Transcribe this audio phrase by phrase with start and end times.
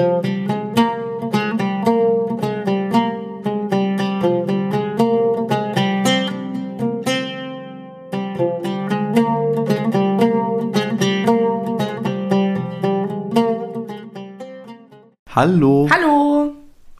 [0.00, 0.26] Hallo.
[15.90, 16.54] Hallo.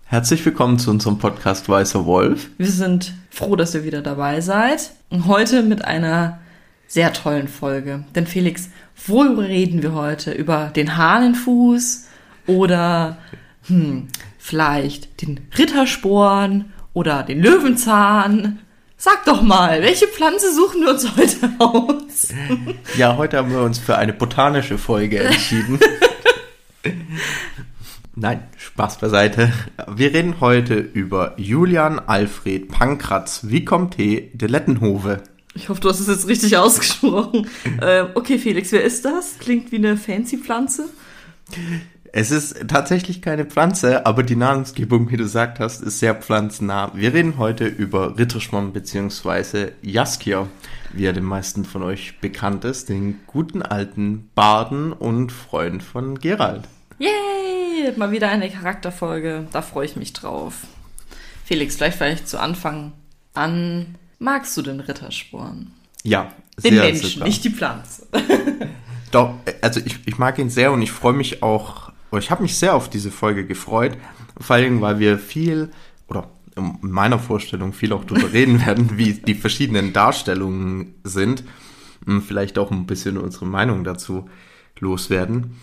[0.04, 2.50] Herzlich willkommen zu unserem Podcast Weißer Wolf.
[2.58, 4.90] Wir sind froh, dass ihr wieder dabei seid.
[5.08, 6.40] Und heute mit einer
[6.86, 8.04] sehr tollen Folge.
[8.14, 8.68] Denn Felix,
[9.06, 10.32] worüber reden wir heute?
[10.32, 12.09] Über den Hahnenfuß
[12.50, 13.18] oder
[13.66, 14.08] hm,
[14.38, 18.58] vielleicht den Rittersporn oder den Löwenzahn?
[18.96, 22.28] Sag doch mal, welche Pflanze suchen wir uns heute aus?
[22.98, 25.78] Ja, heute haben wir uns für eine botanische Folge entschieden.
[28.16, 29.52] Nein, Spaß beiseite.
[29.88, 35.22] Wir reden heute über Julian Alfred Pankratz Vicomte de Lettenhove.
[35.54, 37.48] Ich hoffe, du hast es jetzt richtig ausgesprochen.
[37.80, 39.38] äh, okay, Felix, wer ist das?
[39.38, 40.90] Klingt wie eine fancy Pflanze.
[42.12, 46.90] Es ist tatsächlich keine Pflanze, aber die Namensgebung, wie du gesagt hast, ist sehr pflanzennah.
[46.94, 49.68] Wir reden heute über Ritterschmarrn bzw.
[49.82, 50.48] Jaskier,
[50.92, 56.18] wie er den meisten von euch bekannt ist, den guten alten Barden und Freund von
[56.18, 56.64] Gerald.
[56.98, 57.92] Yay!
[57.96, 59.46] Mal wieder eine Charakterfolge.
[59.52, 60.54] Da freue ich mich drauf.
[61.44, 62.92] Felix, vielleicht vielleicht zu Anfang
[63.34, 63.94] an.
[64.18, 65.70] Magst du den Rittersporn?
[66.02, 66.32] Ja,
[66.62, 67.28] Den sehr Menschen, sogar.
[67.28, 68.06] nicht die Pflanze.
[69.12, 72.42] Doch, also ich, ich mag ihn sehr und ich freue mich auch, oder ich habe
[72.42, 73.96] mich sehr auf diese Folge gefreut,
[74.38, 75.70] vor allem, weil wir viel,
[76.08, 81.44] oder in meiner Vorstellung viel auch darüber reden werden, wie die verschiedenen Darstellungen sind
[82.06, 84.28] und vielleicht auch ein bisschen unsere Meinung dazu
[84.78, 85.56] loswerden.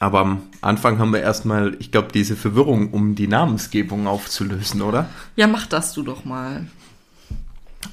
[0.00, 5.08] Aber am Anfang haben wir erstmal, ich glaube, diese Verwirrung, um die Namensgebung aufzulösen, oder?
[5.36, 6.66] Ja, mach das du doch mal.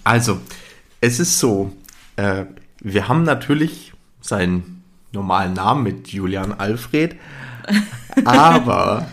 [0.04, 0.42] Also,
[1.00, 1.72] es ist so,
[2.16, 2.46] äh,
[2.82, 7.18] wir haben natürlich seinen normalen Namen mit Julian Alfred,
[8.26, 9.08] aber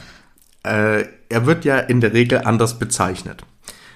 [0.62, 3.44] äh, er wird ja in der Regel anders bezeichnet.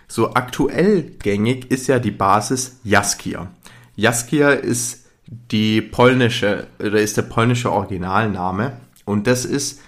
[0.09, 3.49] So aktuell gängig ist ja die Basis Jaskier.
[3.97, 5.07] Jaskier ist
[5.51, 9.81] die polnische, oder ist der polnische Originalname und das ist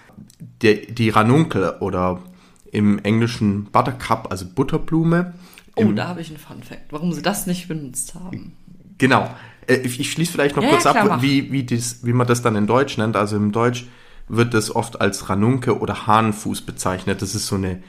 [0.62, 2.20] der, die Ranunkel oder
[2.72, 5.34] im Englischen Buttercup, also Butterblume.
[5.76, 8.52] Oh, Im- da habe ich einen Fun Fact, warum sie das nicht benutzt haben.
[8.98, 9.28] Genau.
[9.66, 11.22] Äh, Ich, ich schließe vielleicht noch Ja, kurz ja, klar, ab, mach.
[11.22, 13.16] wie, wie, dies, wie man das dann in Deutsch nennt.
[13.16, 13.84] Also im Deutsch
[14.28, 17.22] wird das oft als Ranunke oder Hahnenfuß bezeichnet.
[17.22, 17.82] Das ist so eine,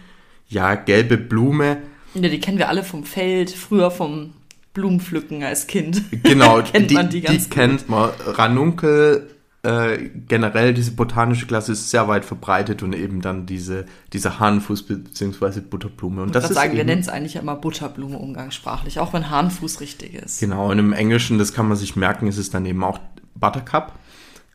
[0.47, 1.77] ja, gelbe Blume.
[2.13, 4.33] Ja, die kennen wir alle vom Feld, früher vom
[4.73, 6.03] Blumenpflücken als Kind.
[6.23, 7.51] Genau, kennt man die ganz gut.
[7.51, 8.11] kennt man.
[8.25, 9.29] Ranunkel,
[9.63, 14.83] äh, generell diese botanische Klasse ist sehr weit verbreitet und eben dann diese, diese Hahnenfuß
[14.83, 15.61] bzw.
[15.61, 16.21] Butterblume.
[16.21, 19.29] Und Ich das ist sagen, wir eben, nennen es eigentlich immer Butterblume umgangssprachlich, auch wenn
[19.29, 20.39] Hahnfuß richtig ist.
[20.39, 22.99] Genau, und im Englischen, das kann man sich merken, ist es dann eben auch
[23.33, 23.93] Buttercup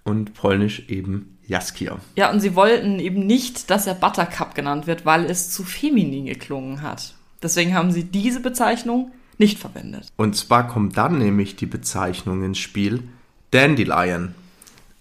[0.04, 1.98] und polnisch eben Jaskier.
[2.14, 6.26] Ja, und sie wollten eben nicht, dass er Buttercup genannt wird, weil es zu feminin
[6.26, 7.14] geklungen hat.
[7.42, 10.06] Deswegen haben sie diese Bezeichnung nicht verwendet.
[10.16, 13.02] Und zwar kommt dann nämlich die Bezeichnung ins Spiel
[13.50, 14.34] Dandelion,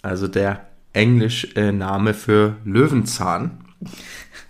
[0.02, 3.64] also der englische äh, Name für Löwenzahn.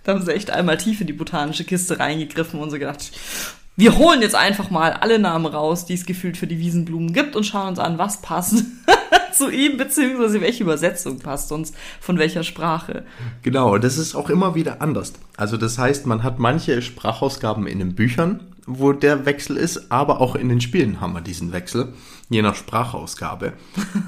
[0.02, 3.12] Da haben sie echt einmal tief in die botanische Kiste reingegriffen und so gedacht,
[3.80, 7.34] wir holen jetzt einfach mal alle Namen raus, die es gefühlt für die Wiesenblumen gibt
[7.34, 8.64] und schauen uns an, was passt
[9.32, 13.04] zu ihm, beziehungsweise welche Übersetzung passt uns von welcher Sprache.
[13.42, 15.14] Genau, das ist auch immer wieder anders.
[15.38, 20.20] Also das heißt, man hat manche Sprachausgaben in den Büchern, wo der Wechsel ist, aber
[20.20, 21.94] auch in den Spielen haben wir diesen Wechsel,
[22.28, 23.54] je nach Sprachausgabe.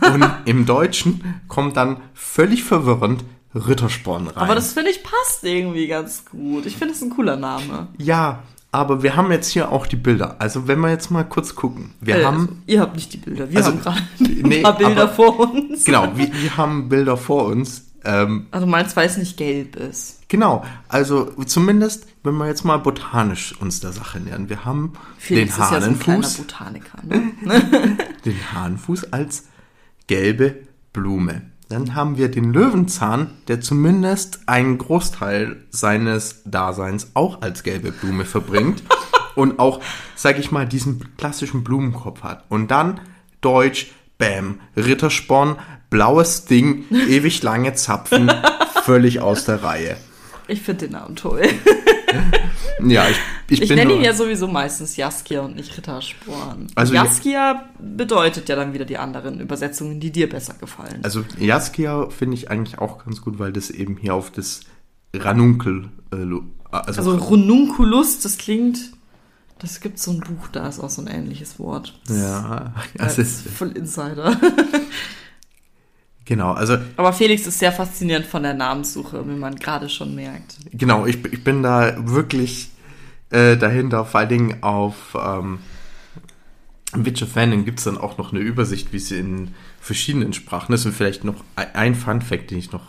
[0.02, 3.24] Und im Deutschen kommt dann völlig verwirrend
[3.54, 4.36] Rittersporn rein.
[4.36, 6.66] Aber das finde ich passt irgendwie ganz gut.
[6.66, 7.88] Ich finde es ein cooler Name.
[7.98, 10.36] ja, aber wir haben jetzt hier auch die Bilder.
[10.40, 11.92] Also wenn wir jetzt mal kurz gucken.
[12.00, 14.76] Wir Äh, haben ihr habt nicht die Bilder, wir Also, haben gerade ein nee, paar
[14.76, 15.84] Bilder aber- vor uns.
[15.84, 17.86] Genau, wir, wir haben Bilder vor uns.
[18.04, 20.28] Ähm, Also meins, weil es nicht gelb ist.
[20.28, 24.48] genau, also zumindest, wenn wir jetzt mal botanisch uns der Sache nähern.
[24.48, 26.44] Wir haben Felix den ist ja so Hahnenfuß.
[27.04, 27.62] Ne?
[28.24, 29.44] den Hahnenfuß als
[30.08, 30.56] gelbe
[30.92, 31.42] Blume.
[31.72, 38.26] Dann haben wir den Löwenzahn, der zumindest einen Großteil seines Daseins auch als gelbe Blume
[38.26, 38.82] verbringt
[39.36, 39.80] und auch,
[40.14, 42.44] sag ich mal, diesen klassischen Blumenkopf hat.
[42.50, 43.00] Und dann
[43.40, 45.56] Deutsch, Bam, Rittersporn,
[45.88, 48.30] blaues Ding, ewig lange Zapfen,
[48.84, 49.96] völlig aus der Reihe.
[50.48, 51.40] Ich finde den Namen toll.
[52.90, 53.16] Ja, ich,
[53.48, 56.68] ich, Ich nenne ihn ja sowieso meistens Jaskia und nicht Rittersporn.
[56.74, 61.00] Also Jaskia bedeutet ja dann wieder die anderen Übersetzungen, die dir besser gefallen.
[61.02, 64.60] Also Jaskia finde ich eigentlich auch ganz gut, weil das eben hier auf das
[65.14, 66.16] Ranunkel, äh,
[66.70, 68.78] also, Also Rununculus, das klingt,
[69.58, 71.98] das gibt so ein Buch, da ist auch so ein ähnliches Wort.
[72.06, 74.36] Das ja, das ist voll Insider.
[76.24, 80.56] Genau, also Aber Felix ist sehr faszinierend von der Namenssuche, wie man gerade schon merkt.
[80.72, 82.70] genau, ich, ich bin da wirklich
[83.32, 85.58] äh, dahinter, vor allen Dingen auf ähm,
[86.94, 90.86] Witcher Fan gibt es dann auch noch eine Übersicht, wie sie in verschiedenen Sprachen, ist
[90.88, 92.84] vielleicht noch ein- Fun Fact, den ich noch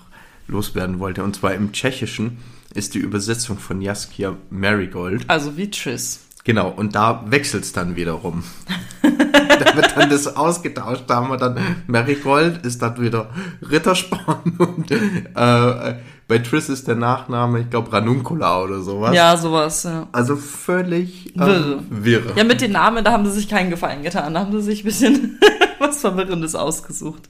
[0.47, 2.37] loswerden wollte, und zwar im Tschechischen
[2.73, 5.29] ist die Übersetzung von Jaskia Marigold.
[5.29, 6.21] Also wie Triss.
[6.43, 8.43] Genau, und da wechselt es dann wiederum.
[9.01, 11.03] da wird dann das ausgetauscht.
[11.07, 11.57] Da haben wir dann
[11.87, 13.29] Marigold, ist dann wieder
[13.61, 15.95] Rittersporn und äh,
[16.27, 19.15] bei Triss ist der Nachname, ich glaube, Ranuncula oder sowas.
[19.15, 20.07] Ja, sowas, ja.
[20.11, 21.79] Also völlig Wirr.
[21.79, 22.33] ähm, wirr.
[22.35, 24.33] Ja, mit den Namen, da haben sie sich keinen Gefallen getan.
[24.33, 25.39] Da haben sie sich ein bisschen
[25.79, 27.29] was Verwirrendes ausgesucht.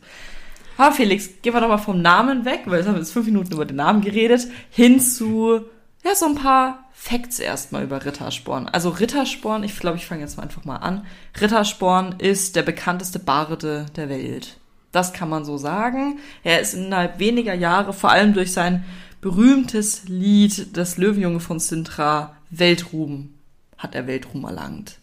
[0.78, 3.26] Aber Felix, gehen wir doch mal vom Namen weg, weil jetzt haben wir jetzt fünf
[3.26, 5.62] Minuten über den Namen geredet, hin zu,
[6.04, 8.70] ja, so ein paar Facts erstmal über Rittersporn.
[8.70, 11.06] Also Rittersporn, ich glaube, ich fange jetzt mal einfach mal an.
[11.40, 14.58] Rittersporn ist der bekannteste Barde der Welt.
[14.94, 16.20] Das kann man so sagen.
[16.44, 18.86] Er ist innerhalb weniger Jahre, vor allem durch sein
[19.20, 23.34] berühmtes Lied, das Löwenjunge von Sintra, Weltruhm,
[23.78, 25.00] hat er Weltruhm erlangt.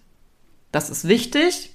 [0.72, 1.70] Das ist wichtig,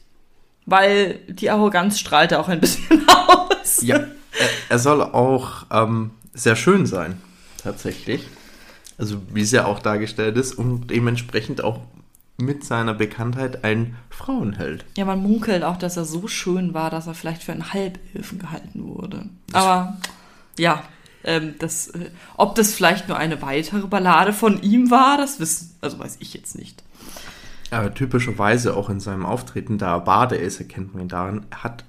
[0.66, 3.82] weil die Arroganz strahlt er auch ein bisschen aus.
[3.82, 7.22] Ja, er, er soll auch ähm, sehr schön sein,
[7.62, 8.26] tatsächlich.
[8.98, 11.82] Also wie es ja auch dargestellt ist und dementsprechend auch
[12.38, 14.86] mit seiner Bekanntheit ein Frauenheld.
[14.98, 18.40] Ja, man munkelt auch, dass er so schön war, dass er vielleicht für einen Halbelfen
[18.40, 19.30] gehalten wurde.
[19.54, 19.98] Aber
[20.58, 20.84] ja,
[21.24, 25.76] ähm, das, äh, ob das vielleicht nur eine weitere Ballade von ihm war, das wissen,
[25.82, 26.84] also weiß ich jetzt nicht.
[27.72, 31.64] Aber typischerweise auch in seinem Auftreten, da er Bade ist, erkennt man ihn daran, er
[31.64, 31.84] hat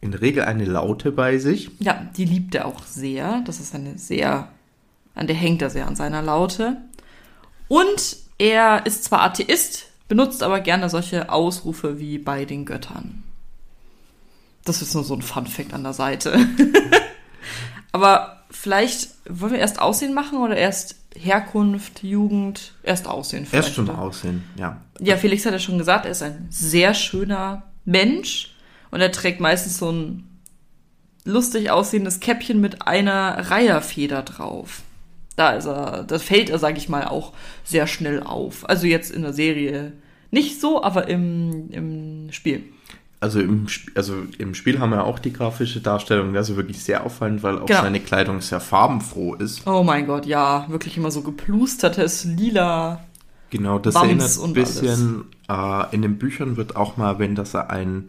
[0.00, 1.70] in der Regel eine Laute bei sich.
[1.80, 3.42] Ja, die liebt er auch sehr.
[3.44, 4.48] Das ist eine sehr,
[5.14, 6.76] an der hängt er sehr an seiner Laute.
[7.66, 13.22] Und er ist zwar Atheist, benutzt aber gerne solche Ausrufe wie bei den Göttern.
[14.64, 16.38] Das ist nur so ein Fun-Fact an der Seite.
[17.92, 23.68] aber vielleicht wollen wir erst Aussehen machen oder erst Herkunft, Jugend, erst Aussehen vielleicht.
[23.68, 23.98] Erst schon oder?
[23.98, 24.80] aussehen, ja.
[25.00, 28.54] Ja, Felix hat ja schon gesagt, er ist ein sehr schöner Mensch
[28.90, 30.40] und er trägt meistens so ein
[31.24, 34.82] lustig aussehendes Käppchen mit einer Reiherfeder drauf.
[35.38, 37.32] Da ist er, das fällt er, sag ich mal, auch
[37.62, 38.68] sehr schnell auf.
[38.68, 39.92] Also jetzt in der Serie
[40.32, 42.64] nicht so, aber im, im Spiel.
[43.20, 47.04] Also im, also im Spiel haben wir auch die grafische Darstellung, das ist wirklich sehr
[47.06, 47.82] auffallend, weil auch Genau.
[47.82, 49.64] seine Kleidung sehr farbenfroh ist.
[49.66, 53.04] Oh mein Gott, ja, wirklich immer so geplustertes Lila.
[53.50, 57.54] Genau, das Wams erinnert ein bisschen, äh, in den Büchern wird auch mal erwähnt, dass
[57.54, 58.08] er einen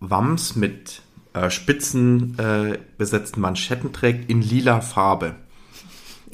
[0.00, 1.00] Wams mit
[1.32, 5.34] äh, spitzen äh, besetzten Manschetten trägt in lila Farbe.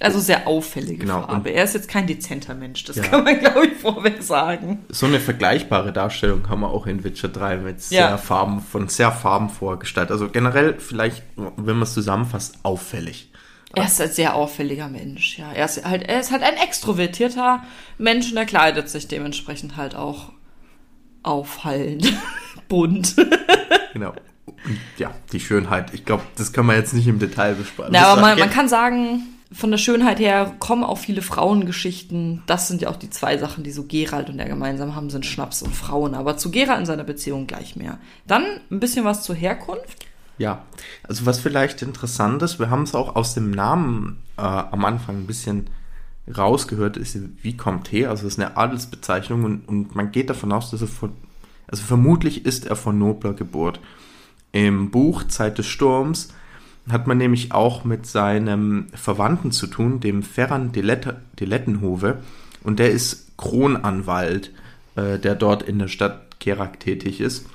[0.01, 1.35] Also sehr auffällige Genau, Farbe.
[1.35, 3.03] und- Er ist jetzt kein dezenter Mensch, das Ja.
[3.05, 4.85] kann man, glaube ich, vorweg sagen.
[4.89, 8.09] So eine vergleichbare Darstellung haben wir auch in Witcher 3 mit Ja.
[8.09, 10.11] sehr Farben, von sehr farbenfroher Gestalt.
[10.11, 13.31] Also generell vielleicht, wenn man es zusammenfasst, auffällig.
[13.77, 15.51] Er ist ein sehr auffälliger Mensch, ja.
[15.53, 17.63] Er ist halt, er ist halt ein extrovertierter
[17.99, 20.31] Mensch und er kleidet sich dementsprechend halt auch
[21.23, 22.13] auffallend,
[22.69, 23.15] bunt.
[23.93, 24.11] Genau.
[24.47, 25.95] Und ja, die Schönheit.
[25.95, 27.93] Ich glaube, das kann man jetzt nicht im Detail besprechen.
[27.93, 29.23] Na, aber man, man kann sagen,
[29.55, 32.43] von der Schönheit her kommen auch viele Frauengeschichten.
[32.47, 35.25] Das sind ja auch die zwei Sachen, die so Gerald und er gemeinsam haben, sind
[35.25, 36.15] Schnaps und Frauen.
[36.15, 37.99] Aber zu Gerald in seiner Beziehung gleich mehr.
[38.27, 40.07] Dann ein bisschen was zur Herkunft.
[40.39, 40.65] Ja,
[41.05, 45.19] also was vielleicht interessant ist, wir haben es auch aus dem Namen äh, am Anfang
[45.19, 45.71] ein bisschen
[46.37, 50.81] rausgehört, ist Vicomte, also das ist eine Adelsbezeichnung und, und man geht davon aus, dass
[50.81, 51.13] er von,
[51.69, 53.79] also vermutlich ist er von nobler Geburt.
[54.51, 56.31] Im Buch Zeit des Sturms
[56.89, 62.19] hat man nämlich auch mit seinem Verwandten zu tun, dem Ferran de, Lette, de Lettenhove,
[62.63, 64.51] und der ist Kronanwalt,
[64.97, 67.47] äh, der dort in der Stadt Kerak tätig ist.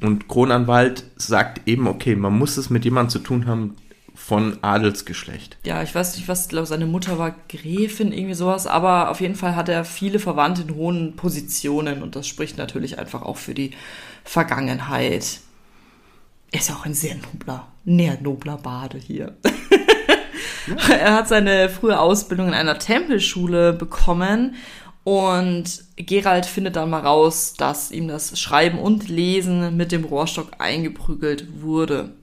[0.00, 3.76] Und Kronanwalt sagt eben, okay, man muss es mit jemandem zu tun haben
[4.14, 5.58] von Adelsgeschlecht.
[5.64, 9.34] Ja, ich weiß nicht, was, glaube, seine Mutter war Gräfin, irgendwie sowas, aber auf jeden
[9.34, 13.54] Fall hat er viele Verwandte in hohen Positionen und das spricht natürlich einfach auch für
[13.54, 13.72] die
[14.22, 15.40] Vergangenheit.
[16.50, 19.36] Er ist ja auch ein sehr nobler, näher nobler Bade hier.
[20.88, 24.54] Er hat seine frühe Ausbildung in einer Tempelschule bekommen
[25.04, 30.52] und Gerald findet dann mal raus, dass ihm das Schreiben und Lesen mit dem Rohrstock
[30.58, 32.14] eingeprügelt wurde.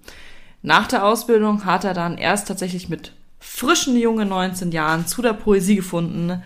[0.63, 5.33] Nach der Ausbildung hat er dann erst tatsächlich mit frischen jungen 19 Jahren zu der
[5.33, 6.41] Poesie gefunden.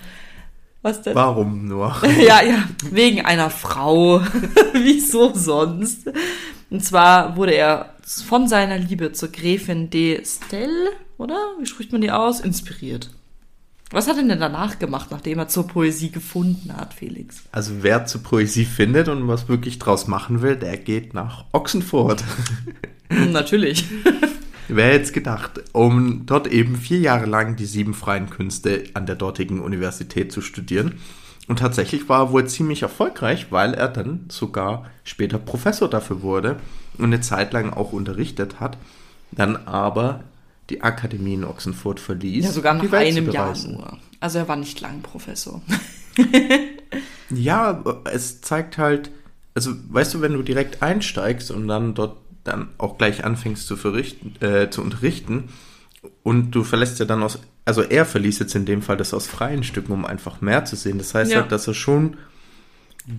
[0.81, 1.15] Was denn?
[1.15, 1.95] Warum nur?
[2.19, 4.21] ja, ja, wegen einer Frau.
[4.73, 6.09] Wieso sonst?
[6.69, 11.37] Und zwar wurde er von seiner Liebe zur Gräfin de Stel, oder?
[11.59, 12.39] Wie spricht man die aus?
[12.39, 13.09] Inspiriert.
[13.91, 17.43] Was hat er denn danach gemacht, nachdem er zur Poesie gefunden hat, Felix?
[17.51, 22.23] Also wer zur Poesie findet und was wirklich draus machen will, der geht nach Ochsenfurt.
[23.09, 23.85] Natürlich.
[24.67, 29.05] Wer hätte es gedacht, um dort eben vier Jahre lang die sieben freien Künste an
[29.05, 30.95] der dortigen Universität zu studieren.
[31.47, 36.57] Und tatsächlich war er wohl ziemlich erfolgreich, weil er dann sogar später Professor dafür wurde
[36.97, 38.77] und eine Zeit lang auch unterrichtet hat.
[39.31, 40.23] Dann aber
[40.69, 42.45] die Akademie in Oxenfurt verließ.
[42.45, 43.99] Ja, sogar nach einem Jahr nur.
[44.19, 45.61] Also er war nicht lang Professor.
[47.29, 49.11] Ja, es zeigt halt,
[49.53, 53.75] also weißt du, wenn du direkt einsteigst und dann dort dann auch gleich anfängst zu,
[53.75, 55.49] verrichten, äh, zu unterrichten
[56.23, 59.27] und du verlässt ja dann aus, also er verließ jetzt in dem Fall das aus
[59.27, 60.97] freien Stücken, um einfach mehr zu sehen.
[60.97, 61.41] Das heißt Ja.
[61.41, 62.17] halt, dass er schon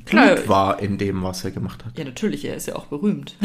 [0.04, 0.36] Klar.
[0.36, 1.96] gut war in dem, was er gemacht hat.
[1.98, 3.36] Ja, natürlich, er ist ja auch berühmt.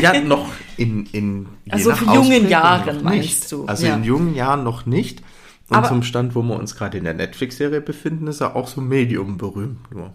[0.00, 3.52] Ja, noch in, in Also nach für jungen Ausprägung Jahren noch meinst nicht.
[3.52, 3.64] du?
[3.66, 3.94] Also Ja.
[3.94, 5.22] in jungen Jahren noch nicht.
[5.68, 8.68] Und Aber- zum Stand, wo wir uns gerade in der Netflix-Serie befinden, ist er auch
[8.68, 10.12] so medium berühmt nur.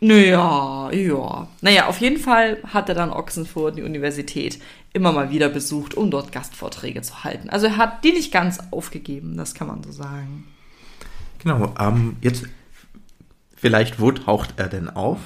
[0.00, 1.48] Naja, ja.
[1.62, 4.60] Naja, auf jeden Fall hat er dann Oxenfurt, die Universität,
[4.92, 7.48] immer mal wieder besucht, um dort Gastvorträge zu halten.
[7.50, 10.46] Also er hat die nicht ganz aufgegeben, das kann man so sagen.
[11.38, 12.44] Genau, ähm, jetzt
[13.56, 15.18] vielleicht, wo taucht er denn auf?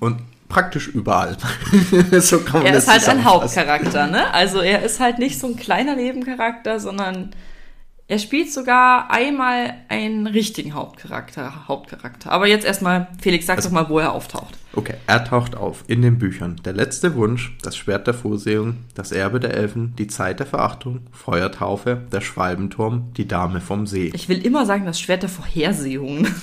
[0.00, 1.36] Und praktisch überall.
[2.20, 3.24] so kann man Er das ist halt ein.
[3.24, 4.32] Hauptcharakter, ne?
[4.32, 7.30] Also er ist halt nicht so ein kleiner Nebencharakter, sondern
[8.08, 11.66] er spielt sogar einmal einen richtigen Hauptcharakter.
[11.66, 12.30] Hauptcharakter.
[12.30, 14.56] Aber jetzt erstmal, Felix, sag Also doch mal, wo er auftaucht.
[14.74, 16.60] Okay, er taucht auf in den Büchern.
[16.64, 21.00] Der letzte Wunsch, das Schwert der Vorsehung, das Erbe der Elfen, die Zeit der Verachtung,
[21.10, 24.12] Feuertaufe, der Schwalbenturm, die Dame vom See.
[24.14, 26.28] Ich will immer sagen, das Schwert der Vorhersehung.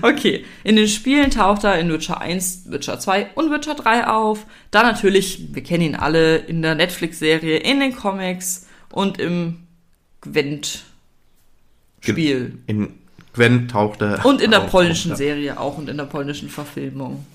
[0.00, 4.46] Okay, in den Spielen taucht er in Witcher 1, Witcher 2 und Witcher 3 auf.
[4.70, 9.63] Da natürlich, wir kennen ihn alle, in der Netflix-Serie, in den Comics und im
[10.24, 12.58] Gwent-Spiel.
[12.66, 12.98] In
[13.34, 15.18] Gwen taucht er Und in der auch polnischen auf.
[15.18, 17.26] Serie auch und in der polnischen Verfilmung.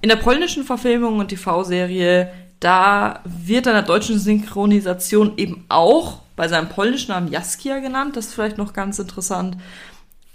[0.00, 6.48] In der polnischen Verfilmung und TV-Serie, da wird in der deutschen Synchronisation eben auch bei
[6.48, 8.16] seinem polnischen Namen Jaskia genannt.
[8.16, 9.58] Das ist vielleicht noch ganz interessant.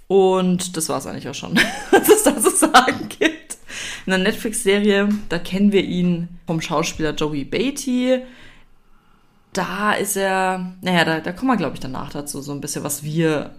[0.08, 1.56] Und das war es eigentlich auch schon,
[1.92, 3.58] was es da zu sagen gibt.
[4.06, 8.22] In der Netflix-Serie, da kennen wir ihn vom Schauspieler Joey Beatty.
[9.56, 12.84] Da ist er, naja, da, da kommen wir, glaube ich, danach dazu, so ein bisschen,
[12.84, 13.52] was wir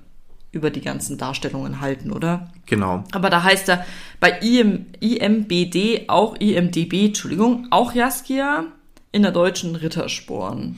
[0.52, 2.50] über die ganzen Darstellungen halten, oder?
[2.66, 3.04] Genau.
[3.12, 3.84] Aber da heißt er
[4.20, 8.66] bei IM, IMBD auch IMDB, Entschuldigung, auch Jaskia
[9.12, 10.76] in der deutschen Rittersporn.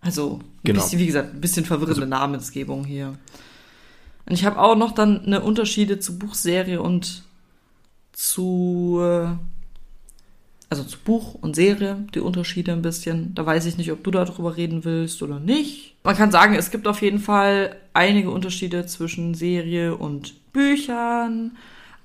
[0.00, 0.80] Also, Genau.
[0.80, 3.18] bisschen, wie gesagt, ein bisschen verwirrende Namensgebung hier.
[4.26, 7.22] Und ich habe auch noch dann eine Unterschiede zu Buchserie und
[8.12, 9.26] zu äh,
[10.74, 13.32] also zu Buch und Serie, die Unterschiede ein bisschen.
[13.34, 15.94] Da weiß ich nicht, ob du darüber reden willst oder nicht.
[16.02, 21.52] Man kann sagen, es gibt auf jeden Fall einige Unterschiede zwischen Serie und Büchern.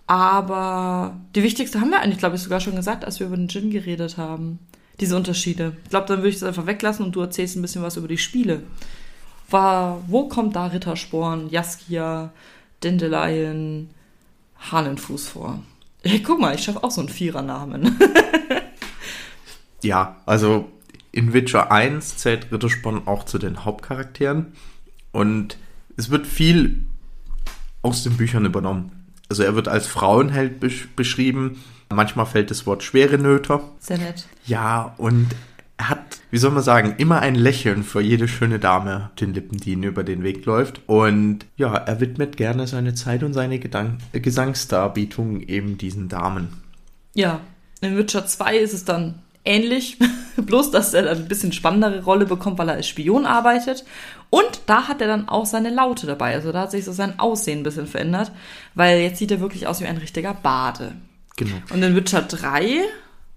[0.05, 3.49] Aber die wichtigste haben wir eigentlich, glaube ich, sogar schon gesagt, als wir über den
[3.49, 4.59] Gin geredet haben.
[4.99, 5.73] Diese Unterschiede.
[5.83, 8.07] Ich glaube, dann würde ich das einfach weglassen und du erzählst ein bisschen was über
[8.07, 8.61] die Spiele.
[9.49, 12.31] War, wo kommt da Rittersporn, Jaskia,
[12.81, 13.89] Dandelion,
[14.71, 15.59] Hahnenfuß vor?
[16.03, 17.97] Hey, guck mal, ich schaffe auch so einen Vierernamen.
[19.81, 20.69] Ja, also
[21.11, 24.47] in Witcher 1 zählt Rittersporn auch zu den Hauptcharakteren
[25.11, 25.57] und
[25.97, 26.85] es wird viel
[27.81, 28.91] aus den Büchern übernommen.
[29.29, 31.61] Also er wird als Frauenheld besch beschrieben.
[31.91, 33.61] Manchmal fällt das Wort schwere Nöter.
[33.79, 34.27] Sehr nett.
[34.45, 35.27] Ja, und
[35.77, 39.33] er hat, wie soll man sagen, immer ein Lächeln für jede schöne Dame auf den
[39.33, 40.81] Lippen, die ihm über den Weg läuft.
[40.87, 46.49] Und ja, er widmet gerne seine Zeit und seine Gedank äh, Gesangsdarbietung eben diesen Damen.
[47.13, 47.41] Ja,
[47.81, 49.97] in Witcher 2 ist es dann ähnlich,
[50.37, 53.83] bloß dass er dann ein bisschen spannendere Rolle bekommt, weil er als Spion arbeitet.
[54.29, 56.35] Und da hat er dann auch seine Laute dabei.
[56.35, 58.31] Also da hat sich so sein Aussehen ein bisschen verändert,
[58.75, 60.93] weil jetzt sieht er wirklich aus wie ein richtiger Bade.
[61.35, 61.55] Genau.
[61.73, 62.81] Und in Witcher 3,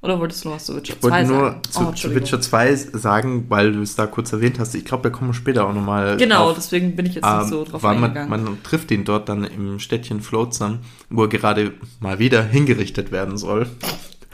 [0.02, 1.60] oder wolltest du noch was zu Witcher Ich wollte 2 nur sagen?
[1.62, 2.22] zu, Oh, zu Entschuldigung.
[2.24, 4.74] Witcher 2 sagen, weil du es da kurz erwähnt hast.
[4.74, 6.54] Ich glaube, da kommen wir später auch nochmal Genau, drauf.
[6.56, 8.44] deswegen bin ich jetzt nicht so Ähm, drauf weil man, eingegangen.
[8.44, 13.36] man trifft ihn dort dann im Städtchen Flotsam, wo er gerade mal wieder hingerichtet werden
[13.38, 13.66] soll,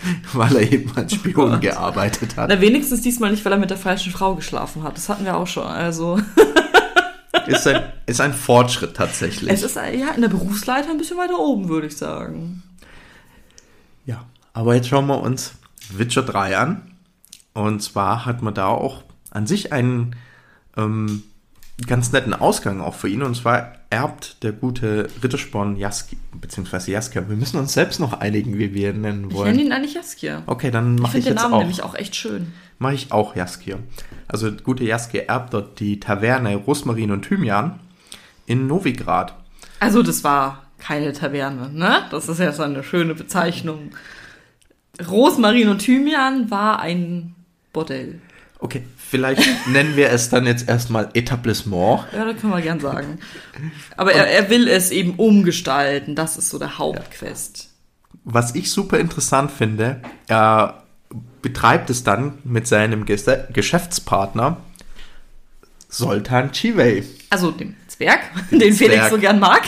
[0.33, 2.49] weil er eben als Spion Oh gearbeitet hat.
[2.49, 4.97] Na, wenigstens diesmal nicht, weil er mit der falschen Frau geschlafen hat.
[4.97, 5.67] Das hatten wir auch schon.
[5.67, 6.21] Also,
[7.47, 9.51] Ist ein, ist ein Fortschritt tatsächlich.
[9.51, 12.63] es ist ja in der Berufsleiter ein bisschen weiter oben, würde ich sagen.
[14.05, 15.53] Ja, aber jetzt schauen wir uns
[15.91, 16.95] Witcher 3 an.
[17.55, 20.15] Und zwar hat man da auch an sich einen
[20.77, 21.23] ähm,
[21.87, 23.23] ganz netten Ausgang auch für ihn.
[23.23, 27.29] Und zwar erbt der gute Rittersporn Jaski, beziehungsweise Jaskier.
[27.29, 29.51] Wir müssen uns selbst noch einigen, wie wir ihn nennen Ich wollen.
[29.53, 30.43] nenne ihn eigentlich Jaskia.
[30.47, 31.59] Okay, dann Ich mache ich, finde den jetzt Namen auch.
[31.61, 32.53] nämlich auch echt schön.
[32.79, 33.79] Mache ich auch Jaskier.
[34.27, 37.79] Also der gute Jaskier erbt dort die Taverne Rosmarin und Thymian
[38.47, 39.35] in Novigrad.
[39.81, 42.03] Also, das war keine Taverne, ne?
[42.11, 43.91] Das ist ja so eine schöne Bezeichnung.
[45.09, 47.35] Rosmarin und Thymian war ein
[47.73, 48.21] Bordell.
[48.59, 52.05] Okay, vielleicht nennen wir es dann jetzt erstmal Etablissement.
[52.13, 53.19] Ja, das können wir gern sagen.
[53.97, 56.15] Aber er, er will es eben umgestalten.
[56.15, 57.71] Das ist so der Hauptquest.
[58.25, 60.83] Was ich super interessant finde, er
[61.43, 64.59] betreibt es dann mit seinem Ges- Geschäftspartner
[65.89, 69.11] Soltan Chivey Also dem Zwerg, den Felix Zwerg.
[69.11, 69.63] so gern mag.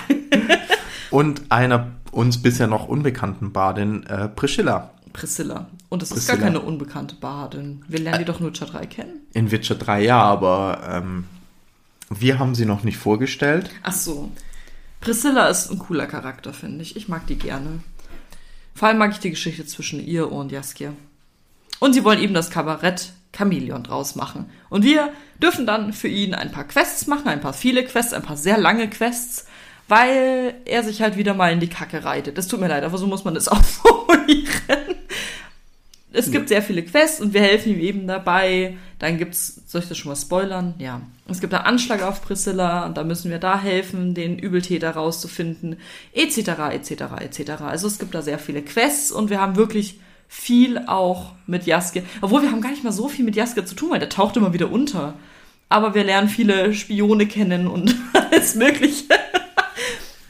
[1.10, 4.90] und einer uns bisher noch unbekannten Bardin äh, Priscilla.
[5.12, 5.66] Priscilla.
[5.90, 7.84] Und es ist gar keine unbekannte Bardin.
[7.88, 9.26] Wir lernen die doch nur Witcher 3 kennen.
[9.34, 11.24] In Witcher 3 ja, aber ähm,
[12.08, 13.70] wir haben sie noch nicht vorgestellt.
[13.82, 14.30] Ach so.
[15.00, 16.96] Priscilla ist ein cooler Charakter, finde ich.
[16.96, 17.80] Ich mag die gerne.
[18.74, 20.92] Vor allem mag ich die Geschichte zwischen ihr und Jaskier.
[21.80, 24.50] Und sie wollen eben das Kabarett Chamäleon draus machen.
[24.68, 28.22] Und wir dürfen dann für ihn ein paar Quests machen, ein paar viele Quests, ein
[28.22, 29.46] paar sehr lange Quests,
[29.88, 32.38] weil er sich halt wieder mal in die Kacke reitet.
[32.38, 34.96] Das tut mir leid, aber so muss man das auch formulieren.
[36.12, 38.76] Es gibt sehr viele Quests und wir helfen ihm eben dabei.
[38.98, 40.74] Dann gibt's, soll ich das schon mal spoilern?
[40.78, 41.00] Ja.
[41.28, 45.76] Es gibt einen Anschlag auf Priscilla und da müssen wir da helfen, den Übeltäter rauszufinden,
[46.12, 46.38] etc.,
[46.72, 46.90] etc.,
[47.20, 47.50] etc.
[47.62, 52.02] Also es gibt da sehr viele Quests und wir haben wirklich viel auch mit Jaskier.
[52.20, 54.36] Obwohl wir haben gar nicht mal so viel mit Jaskier zu tun, weil der taucht
[54.36, 55.14] immer wieder unter.
[55.68, 59.04] Aber wir lernen viele Spione kennen und alles Mögliche.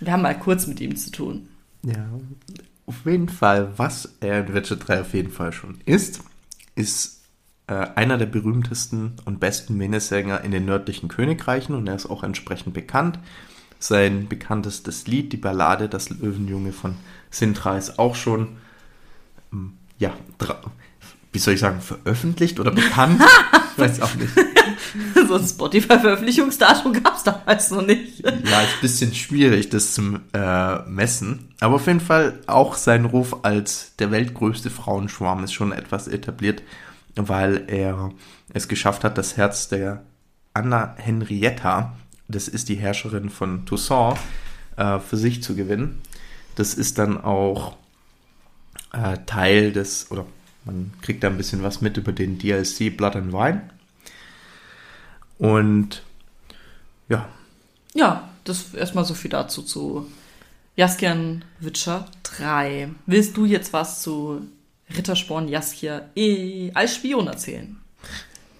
[0.00, 1.49] Wir haben mal kurz mit ihm zu tun.
[1.82, 2.06] Ja,
[2.90, 6.25] auf jeden Fall, was er in Witcher 3 auf jeden Fall schon ist,
[6.75, 7.23] ist
[7.68, 12.25] äh, einer der berühmtesten und besten Minnesänger in den nördlichen Königreichen und er ist auch
[12.25, 13.20] entsprechend bekannt.
[13.78, 16.97] Sein bekanntestes Lied, die Ballade Das Löwenjunge von
[17.30, 18.56] Sintra, ist auch schon,
[19.52, 20.12] ähm, ja,
[21.32, 23.22] wie soll ich sagen, veröffentlicht oder bekannt?
[23.72, 24.30] ich weiß auch nicht.
[25.28, 28.25] So ein Spotify-Veröffentlichungsdatum gab es damals noch nicht.
[28.25, 31.54] Ja, ist ein bisschen schwierig, das zu äh, messen.
[31.60, 36.62] Aber auf jeden Fall auch sein Ruf als der weltgrößte Frauenschwarm ist schon etwas etabliert,
[37.14, 38.10] weil er
[38.52, 40.02] es geschafft hat, das Herz der
[40.54, 41.92] Anna Henrietta,
[42.26, 44.18] das ist die Herrscherin von Toussaint,
[44.76, 46.00] äh, für sich zu gewinnen.
[46.56, 47.76] Das ist dann auch
[48.93, 50.26] äh, Teil des, oder
[50.71, 53.63] man kriegt da ein bisschen was mit über den DLC Blood and Wine.
[55.39, 56.02] Und
[57.09, 57.28] ja,
[57.95, 60.06] Ja, das erstmal so viel dazu zu
[60.76, 62.91] Jaskian Witcher 3.
[63.06, 64.47] Willst du jetzt was zu
[64.97, 67.76] Rittersporn Jaskier eh, als Spion erzählen?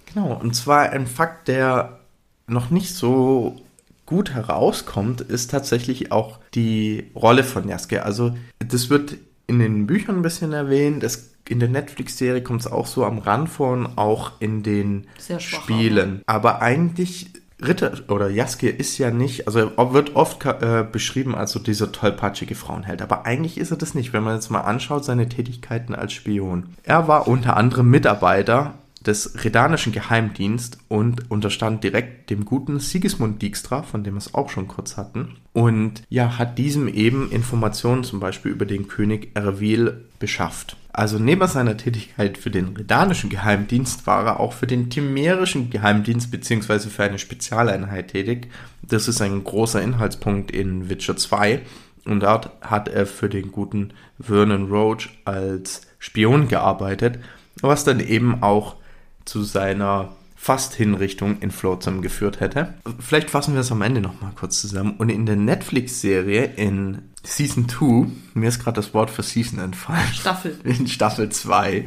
[0.07, 2.01] Genau, und zwar ein Fakt, der
[2.47, 3.61] noch nicht so
[4.07, 8.05] gut herauskommt, ist tatsächlich auch die Rolle von Jaskier.
[8.05, 12.67] Also das wird in den Büchern ein bisschen erwähnt, es, in der Netflix-Serie kommt es
[12.67, 16.23] auch so am Rand vor und auch in den Sehr schwach, Spielen.
[16.27, 21.53] Aber eigentlich Ritter oder Jaskier ist ja nicht, also er wird oft äh, beschrieben als
[21.53, 25.05] so dieser tollpatschige Frauenheld, aber eigentlich ist er das nicht, wenn man jetzt mal anschaut,
[25.05, 26.75] seine Tätigkeiten als Spion.
[26.85, 33.83] Er war unter anderem Mitarbeiter des Redanischen Geheimdienst und unterstand direkt dem guten Sigismund Dijkstra,
[33.83, 35.37] von dem wir es auch schon kurz hatten.
[35.53, 40.77] Und ja, hat diesem eben Informationen zum Beispiel über den König Erwil beschafft.
[40.93, 46.31] Also neben seiner Tätigkeit für den Redanischen Geheimdienst war er auch für den Timerischen Geheimdienst
[46.31, 48.49] beziehungsweise für eine Spezialeinheit tätig.
[48.83, 51.61] Das ist ein großer Inhaltspunkt in Witcher 2.
[52.07, 57.19] Und dort hat er für den guten Vernon Roach als Spion gearbeitet,
[57.61, 58.77] was dann eben auch
[59.25, 62.73] zu seiner Fast-Hinrichtung in Flotsam geführt hätte.
[62.99, 64.95] Vielleicht fassen wir es am Ende nochmal kurz zusammen.
[64.97, 70.09] Und in der Netflix-Serie in Season 2, mir ist gerade das Wort für Season entfallen,
[70.15, 70.59] Staffel.
[70.65, 71.85] in Staffel 2,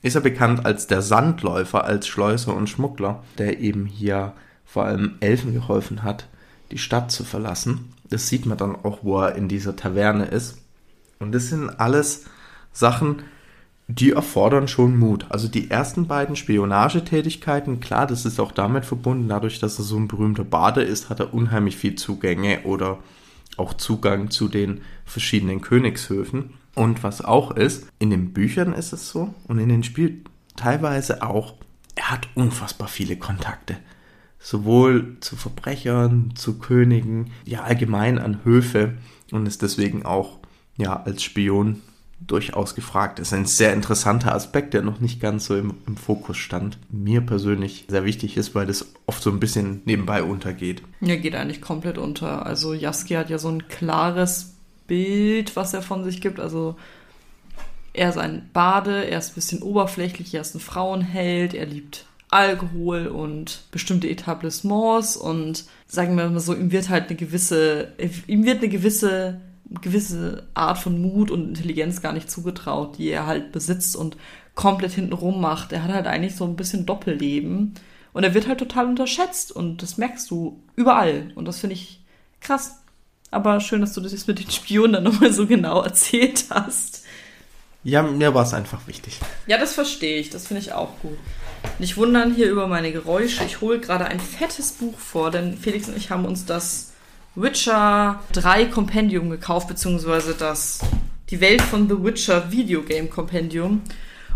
[0.00, 4.32] ist er bekannt als der Sandläufer, als Schleuser und Schmuggler, der eben hier
[4.64, 6.26] vor allem Elfen geholfen hat,
[6.70, 7.92] die Stadt zu verlassen.
[8.08, 10.56] Das sieht man dann auch, wo er in dieser Taverne ist.
[11.18, 12.24] Und das sind alles
[12.72, 13.24] Sachen,
[13.94, 15.26] die erfordern schon Mut.
[15.30, 19.96] Also die ersten beiden Spionagetätigkeiten, klar, das ist auch damit verbunden, dadurch, dass er so
[19.96, 22.98] ein berühmter Bade ist, hat er unheimlich viel Zugänge oder
[23.56, 26.54] auch Zugang zu den verschiedenen Königshöfen.
[26.74, 30.24] Und was auch ist, in den Büchern ist es so und in den Spielen
[30.56, 31.54] teilweise auch,
[31.96, 33.76] er hat unfassbar viele Kontakte.
[34.38, 38.94] Sowohl zu Verbrechern, zu Königen, ja allgemein an Höfe
[39.32, 40.38] und ist deswegen auch
[40.76, 41.82] ja als Spion
[42.26, 43.32] durchaus gefragt ist.
[43.32, 46.78] Ein sehr interessanter Aspekt, der noch nicht ganz so im, im, Fokus stand.
[46.90, 50.82] Mir persönlich sehr wichtig ist, weil das oft so ein bisschen nebenbei untergeht.
[51.00, 52.46] Ja, geht eigentlich komplett unter.
[52.46, 54.54] Also Jaski hat ja so ein klares
[54.86, 56.38] Bild, was er von sich gibt.
[56.38, 56.76] Also
[57.92, 62.06] er ist ein Bade, er ist ein bisschen oberflächlich, er ist ein Frauenheld, er liebt
[62.30, 67.92] Alkohol und bestimmte Etablissements und sagen wir mal so, ihm wird halt eine gewisse,
[68.28, 69.40] ihm wird eine gewisse
[69.80, 74.16] gewisse Art von Mut und Intelligenz gar nicht zugetraut, die er halt besitzt und
[74.54, 75.72] komplett hinten rum macht.
[75.72, 77.74] Er hat halt eigentlich so ein bisschen Doppelleben.
[78.12, 79.52] Und er wird halt total unterschätzt.
[79.52, 81.30] Und das merkst du überall.
[81.36, 82.00] Und das finde ich
[82.40, 82.80] krass.
[83.30, 87.04] Aber schön, dass du das jetzt mit den Spionen dann nochmal so genau erzählt hast.
[87.84, 89.20] Ja, mir war es einfach wichtig.
[89.46, 90.30] Ja, das verstehe ich.
[90.30, 91.16] Das finde ich auch gut.
[91.78, 93.44] Nicht wundern hier über meine Geräusche.
[93.44, 96.89] Ich hole gerade ein fettes Buch vor, denn Felix und ich haben uns das
[97.34, 100.80] Witcher 3 Kompendium gekauft, beziehungsweise das
[101.30, 103.82] die Welt von The Witcher Videogame Kompendium.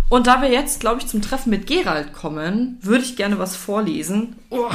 [0.09, 3.57] Und da wir jetzt, glaube ich, zum Treffen mit Gerald kommen, würde ich gerne was
[3.57, 4.37] vorlesen.
[4.50, 4.70] Oh.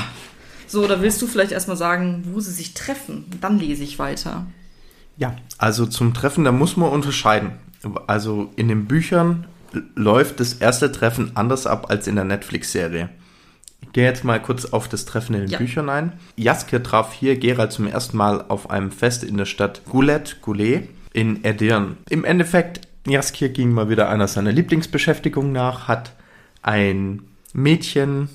[0.67, 3.25] So, da willst du vielleicht erstmal sagen, wo sie sich treffen.
[3.41, 4.45] Dann lese ich weiter.
[5.17, 7.51] Ja, also zum Treffen, da muss man unterscheiden.
[8.08, 9.47] Also in den Büchern
[9.95, 13.10] läuft das erste Treffen anders ab als in der Netflix-Serie.
[13.93, 15.58] Gehe jetzt mal kurz auf das Treffen in den ja.
[15.58, 16.13] Büchern ein.
[16.36, 20.89] Jaskier traf hier Gerald zum ersten Mal auf einem Fest in der Stadt Goulet, Goulet
[21.13, 21.97] in Edirn.
[22.10, 26.13] Im Endeffekt, Jaskier ging mal wieder einer seiner Lieblingsbeschäftigungen nach, hat
[26.62, 27.23] ein
[27.54, 28.30] Mädchen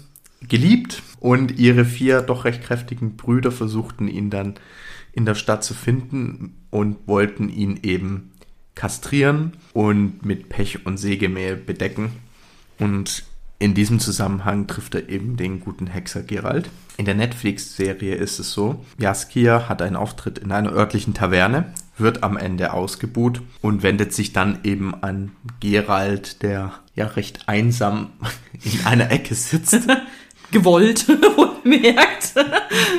[0.49, 4.55] geliebt und ihre vier doch recht kräftigen Brüder versuchten ihn dann
[5.13, 8.33] in der Stadt zu finden und wollten ihn eben
[8.75, 12.11] kastrieren und mit Pech und Sägemehl bedecken.
[12.79, 13.25] Und
[13.65, 16.69] in diesem Zusammenhang trifft er eben den guten Hexer Gerald.
[16.99, 22.23] In der Netflix-Serie ist es so, Jaskier hat einen Auftritt in einer örtlichen Taverne, wird
[22.23, 28.11] am Ende ausgebuht und wendet sich dann eben an Gerald, der ja recht einsam
[28.63, 29.89] in einer Ecke sitzt.
[30.51, 31.07] gewollt,
[31.65, 32.35] merkt.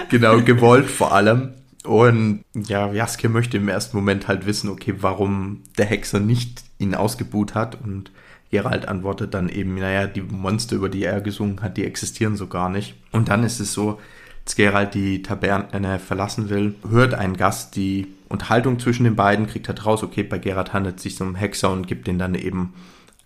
[0.09, 1.53] genau, gewollt vor allem.
[1.83, 6.95] Und ja, Jaskier möchte im ersten Moment halt wissen, okay, warum der Hexer nicht ihn
[6.95, 7.79] ausgebuht hat.
[7.79, 8.09] Und
[8.55, 12.47] Gerald antwortet dann eben, naja, die Monster, über die er gesungen hat, die existieren so
[12.47, 12.95] gar nicht.
[13.11, 13.99] Und dann ist es so,
[14.45, 19.67] als Gerald die Taverne verlassen will, hört ein Gast die Unterhaltung zwischen den beiden, kriegt
[19.67, 22.73] halt raus, okay, bei Gerald handelt es sich um Hexer und gibt ihn dann eben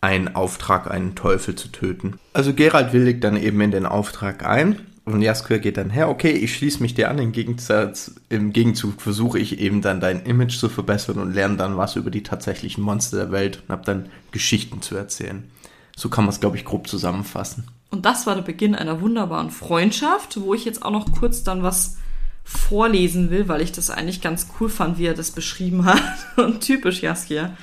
[0.01, 2.15] einen Auftrag, einen Teufel zu töten.
[2.33, 4.79] Also Gerald willigt dann eben in den Auftrag ein
[5.13, 9.01] und Jaskier geht dann her, okay, ich schließe mich dir an, im, Gegensatz, im Gegenzug
[9.01, 12.83] versuche ich eben dann dein Image zu verbessern und lerne dann was über die tatsächlichen
[12.83, 15.49] Monster der Welt und habe dann Geschichten zu erzählen.
[15.95, 17.67] So kann man es, glaube ich, grob zusammenfassen.
[17.89, 21.63] Und das war der Beginn einer wunderbaren Freundschaft, wo ich jetzt auch noch kurz dann
[21.63, 21.97] was
[22.43, 26.01] vorlesen will, weil ich das eigentlich ganz cool fand, wie er das beschrieben hat.
[26.37, 27.55] Und typisch Jaskier.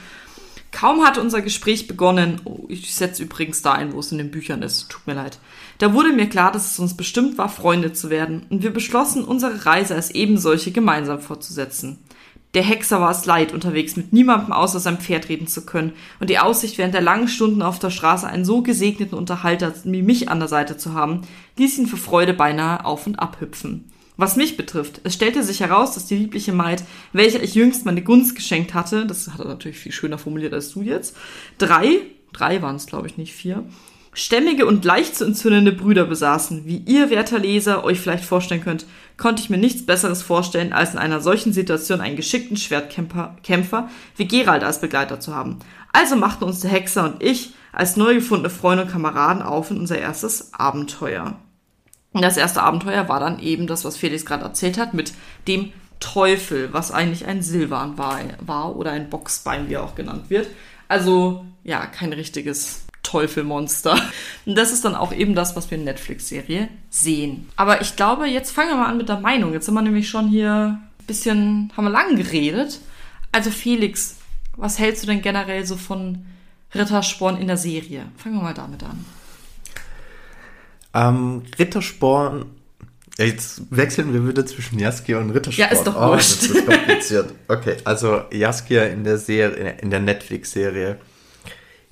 [0.77, 4.31] Kaum hatte unser Gespräch begonnen, oh, ich setze übrigens da ein, wo es in den
[4.31, 5.39] Büchern ist, tut mir leid,
[5.79, 9.25] da wurde mir klar, dass es uns bestimmt war, Freunde zu werden, und wir beschlossen,
[9.25, 11.99] unsere Reise als ebensolche gemeinsam fortzusetzen.
[12.53, 16.29] Der Hexer war es leid, unterwegs mit niemandem außer seinem Pferd reden zu können, und
[16.29, 20.29] die Aussicht, während der langen Stunden auf der Straße einen so gesegneten Unterhalter wie mich
[20.29, 21.23] an der Seite zu haben,
[21.57, 23.91] ließ ihn für Freude beinahe auf und ab hüpfen.
[24.17, 28.03] Was mich betrifft, es stellte sich heraus, dass die liebliche Maid, welcher ich jüngst meine
[28.03, 31.17] Gunst geschenkt hatte, das hat er natürlich viel schöner formuliert als du jetzt,
[31.59, 32.01] drei,
[32.33, 33.65] drei waren es glaube ich nicht, vier,
[34.17, 36.65] stämmige und leicht zu entzündende Brüder besaßen.
[36.65, 38.87] Wie ihr, werter Leser, euch vielleicht vorstellen könnt,
[39.19, 43.91] konnte ich mir nichts Besseres vorstellen, als in einer solchen Situation einen geschickten Schwertkämpfer Kämpfer
[44.17, 45.59] wie Gerald als Begleiter zu haben.
[45.93, 49.79] Also machten uns der Hexer und ich als neu gefundene Freunde und Kameraden auf in
[49.79, 51.37] unser erstes Abenteuer.
[52.17, 55.13] Und das erste Abenteuer war dann eben das, was Felix gerade erzählt hat, mit
[55.47, 60.31] dem Teufel, was eigentlich ein Silvan war, war oder ein Boxbein, wie er auch genannt
[60.31, 60.49] wird.
[60.89, 64.01] Also ja, kein richtiges Teufelmonster.
[64.47, 67.51] Und das ist dann auch eben das, was wir in Netflix-Serie sehen.
[67.55, 69.53] Aber ich glaube, jetzt fangen wir mal an mit der Meinung.
[69.53, 72.81] Jetzt sind wir nämlich schon hier ein bisschen, haben wir lang geredet.
[73.31, 74.17] Also Felix,
[74.57, 76.25] was hältst du denn generell so von
[76.75, 78.07] Rittersporn in der Serie?
[78.17, 79.05] Fangen wir mal damit an.
[80.97, 82.47] Ähm, Rittersporn.
[83.19, 85.69] Jetzt wechseln wir wieder zwischen Jaskier und Rittersporn.
[85.71, 86.43] Ja, ist doch oh, wurscht.
[86.43, 87.35] Das ist kompliziert.
[87.49, 90.99] Okay, also Jaskier in der Serie, in der Netflix-Serie.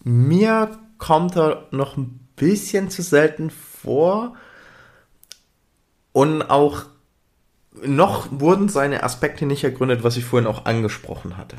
[0.02, 4.36] Mir kommt er noch ein bisschen zu selten vor.
[6.12, 6.84] Und auch
[7.82, 11.56] noch wurden seine Aspekte nicht ergründet, was ich vorhin auch angesprochen hatte.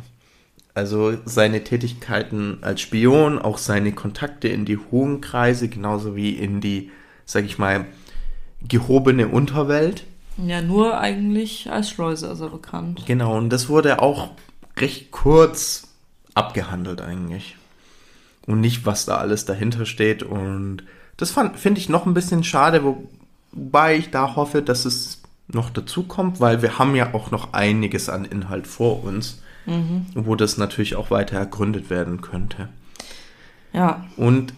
[0.74, 6.62] Also seine Tätigkeiten als Spion, auch seine Kontakte in die hohen Kreise, genauso wie in
[6.62, 6.92] die
[7.26, 7.86] sag ich mal,
[8.68, 10.06] gehobene Unterwelt.
[10.38, 13.04] Ja, nur eigentlich als Schleuser ist er bekannt.
[13.06, 14.32] Genau, und das wurde auch
[14.78, 15.88] recht kurz
[16.34, 17.58] abgehandelt eigentlich.
[18.46, 20.24] Und nicht, was da alles dahinter steht.
[20.24, 20.84] Und
[21.18, 22.84] das finde ich noch ein bisschen schade,
[23.52, 27.54] wobei ich da hoffe, dass es noch dazu kommt, weil wir haben ja auch noch
[27.54, 30.08] einiges an Inhalt vor uns, mhm.
[30.14, 32.70] wo das natürlich auch weiter ergründet werden könnte.
[33.74, 34.06] Ja.
[34.18, 34.54] Und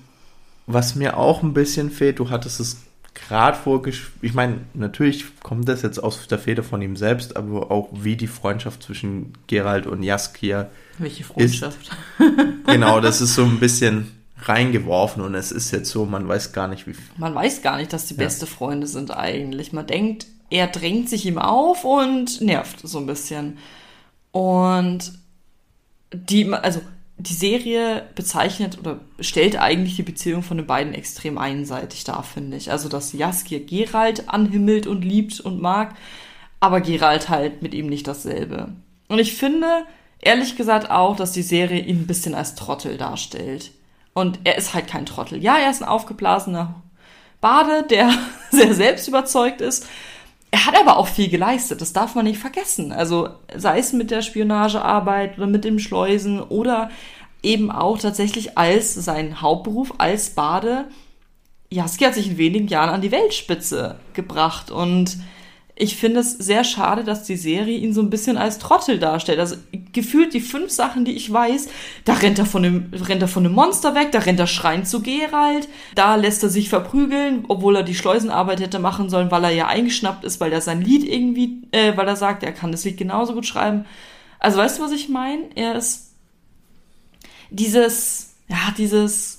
[0.67, 2.77] was mir auch ein bisschen fehlt, du hattest es
[3.13, 7.71] gerade vorgeschrieben, ich meine, natürlich kommt das jetzt aus der Feder von ihm selbst, aber
[7.71, 11.89] auch wie die Freundschaft zwischen Gerald und Jaskier Welche Freundschaft?
[12.19, 12.27] Ist.
[12.67, 14.11] genau, das ist so ein bisschen,
[14.43, 16.95] reingeworfen und es ist jetzt so, man weiß gar nicht, wie.
[17.17, 19.73] Man weiß gar nicht, dass die beste Freunde sind eigentlich.
[19.73, 23.57] Man denkt, er drängt sich ihm auf und nervt so ein bisschen.
[24.31, 25.13] Und
[26.13, 26.81] die, also
[27.19, 32.57] die Serie bezeichnet oder stellt eigentlich die Beziehung von den beiden extrem einseitig dar, finde
[32.57, 32.71] ich.
[32.71, 35.95] Also, dass Jaskier Gerald anhimmelt und liebt und mag,
[36.59, 38.69] aber Gerald halt mit ihm nicht dasselbe.
[39.07, 39.85] Und ich finde,
[40.19, 43.71] ehrlich gesagt auch, dass die Serie ihn ein bisschen als Trottel darstellt.
[44.13, 45.41] Und er ist halt kein Trottel.
[45.41, 46.81] Ja, er ist ein aufgeblasener
[47.41, 48.11] Bade, der
[48.51, 49.87] sehr selbstüberzeugt ist.
[50.51, 52.91] Er hat aber auch viel geleistet, das darf man nicht vergessen.
[52.91, 56.89] Also sei es mit der Spionagearbeit oder mit dem Schleusen oder
[57.43, 60.85] eben auch tatsächlich als sein Hauptberuf als Bade.
[61.69, 65.17] Jaski hat sich in wenigen Jahren an die Weltspitze gebracht und
[65.79, 69.39] ich finde es sehr schade, dass die Serie ihn so ein bisschen als Trottel darstellt.
[69.39, 69.55] Also
[69.93, 71.69] gefühlt die fünf Sachen, die ich weiß,
[72.03, 74.87] da rennt er von dem, rennt er von einem Monster weg, da rennt er schreiend
[74.87, 79.43] zu Gerald, da lässt er sich verprügeln, obwohl er die Schleusenarbeit hätte machen sollen, weil
[79.43, 82.71] er ja eingeschnappt ist, weil er sein Lied irgendwie, äh, weil er sagt, er kann
[82.71, 83.85] das Lied genauso gut schreiben.
[84.39, 85.43] Also weißt du, was ich meine?
[85.55, 86.13] Er ist
[87.51, 89.36] dieses, ja, dieses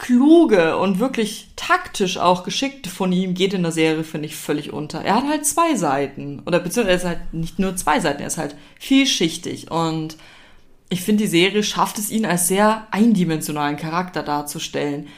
[0.00, 4.72] kluge und wirklich taktisch auch geschickte von ihm geht in der Serie, finde ich, völlig
[4.72, 5.02] unter.
[5.02, 6.42] Er hat halt zwei Seiten.
[6.46, 9.70] Oder beziehungsweise er ist halt nicht nur zwei Seiten, er ist halt vielschichtig.
[9.70, 10.16] Und
[10.88, 15.08] ich finde, die Serie schafft es, ihn als sehr eindimensionalen Charakter darzustellen.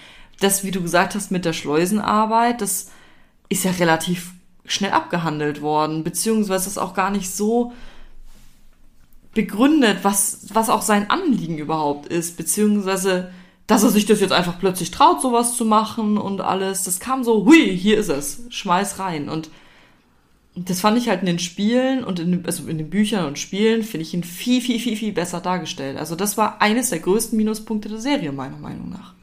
[0.41, 2.91] Das, wie du gesagt hast, mit der Schleusenarbeit, das
[3.49, 4.33] ist ja relativ
[4.67, 7.73] schnell abgehandelt worden, beziehungsweise ist auch gar nicht so
[9.33, 13.31] begründet, was, was auch sein Anliegen überhaupt ist, beziehungsweise
[13.67, 16.85] dass er sich das jetzt einfach plötzlich traut, sowas zu machen und alles.
[16.85, 19.29] Das kam so, hui, hier ist es, schmeiß rein.
[19.29, 19.51] Und
[20.55, 23.83] das fand ich halt in den Spielen und in, also in den Büchern und Spielen
[23.83, 25.97] finde ich ihn viel, viel, viel, viel besser dargestellt.
[25.97, 29.15] Also das war eines der größten Minuspunkte der Serie, meiner Meinung nach.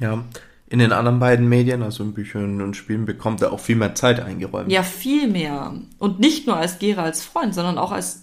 [0.00, 0.24] Ja,
[0.68, 3.94] in den anderen beiden Medien, also in Büchern und Spielen, bekommt er auch viel mehr
[3.94, 4.72] Zeit eingeräumt.
[4.72, 5.74] Ja, viel mehr.
[5.98, 8.22] Und nicht nur als Geralds Freund, sondern auch als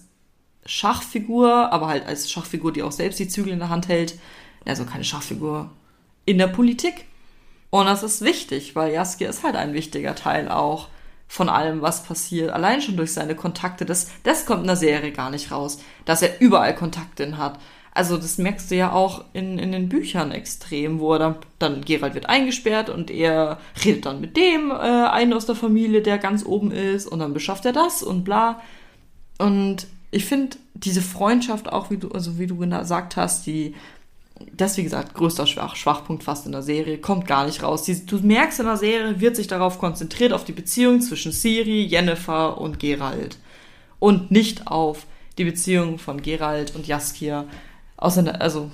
[0.66, 4.18] Schachfigur, aber halt als Schachfigur, die auch selbst die Zügel in der Hand hält
[4.66, 5.70] also keine Schachfigur
[6.24, 7.06] in der Politik.
[7.70, 10.88] Und das ist wichtig, weil Jaskier ist halt ein wichtiger Teil auch
[11.28, 12.50] von allem, was passiert.
[12.50, 13.86] Allein schon durch seine Kontakte.
[13.86, 17.60] Das, das kommt in der Serie gar nicht raus, dass er überall Kontakte hat.
[17.92, 21.84] Also das merkst du ja auch in, in den Büchern extrem, wo er dann, dann
[21.84, 26.18] Gerald wird eingesperrt und er redet dann mit dem äh, einen aus der Familie, der
[26.18, 28.60] ganz oben ist und dann beschafft er das und bla.
[29.38, 33.74] Und ich finde diese Freundschaft auch, wie du, also wie du gesagt hast, die
[34.52, 37.84] das, wie gesagt, größter Schwach, Schwachpunkt fast in der Serie, kommt gar nicht raus.
[37.84, 41.82] Die, du merkst in der Serie, wird sich darauf konzentriert, auf die Beziehung zwischen Siri,
[41.82, 43.38] Jennifer und Gerald.
[43.98, 45.06] Und nicht auf
[45.38, 47.46] die Beziehung von Gerald und Jaskier.
[47.96, 48.70] Außer, also,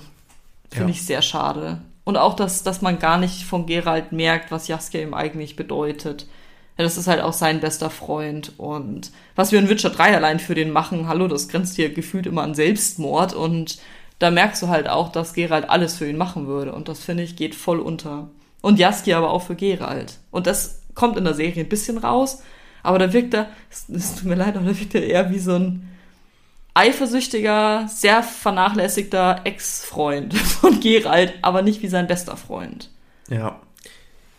[0.69, 0.95] finde ja.
[0.95, 1.81] ich sehr schade.
[2.03, 6.27] Und auch, dass, dass man gar nicht von Gerald merkt, was Jaskier ihm eigentlich bedeutet.
[6.77, 8.53] Ja, das ist halt auch sein bester Freund.
[8.57, 12.25] Und was wir in Witcher 3 allein für den machen, hallo, das grenzt hier gefühlt
[12.25, 13.79] immer an Selbstmord und
[14.19, 16.73] da merkst du halt auch, dass Gerald alles für ihn machen würde.
[16.73, 18.29] Und das finde ich geht voll unter.
[18.61, 20.17] Und Jaski aber auch für Gerald.
[20.31, 22.41] Und das kommt in der Serie ein bisschen raus,
[22.83, 25.55] aber da wirkt er, es tut mir leid, aber da wirkt er eher wie so
[25.55, 25.89] ein
[26.73, 32.89] eifersüchtiger, sehr vernachlässigter Ex-Freund von Gerald, aber nicht wie sein bester Freund.
[33.29, 33.59] Ja.